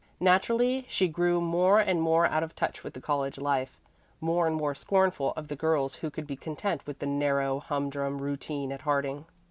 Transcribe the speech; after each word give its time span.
Naturally 0.19 0.87
she 0.89 1.07
grew 1.07 1.39
more 1.39 1.79
and 1.79 2.01
more 2.01 2.25
out 2.25 2.41
of 2.41 2.55
touch 2.55 2.83
with 2.83 2.95
the 2.95 2.99
college 3.01 3.37
life, 3.37 3.77
more 4.19 4.47
and 4.47 4.55
more 4.55 4.73
scornful 4.73 5.31
of 5.37 5.47
the 5.47 5.55
girls 5.55 5.93
who 5.97 6.09
could 6.09 6.25
be 6.25 6.35
content 6.35 6.87
with 6.87 6.97
the 6.97 7.05
narrow, 7.05 7.59
humdrum 7.59 8.17
routine 8.17 8.71
at 8.71 8.81
Harding. 8.81 9.25